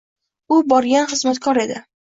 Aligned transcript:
U 0.55 0.57
borgan 0.73 1.07
xizmatkor 1.15 1.65
edi. 1.67 1.83